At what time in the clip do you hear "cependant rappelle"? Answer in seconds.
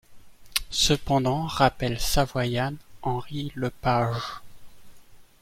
0.71-1.99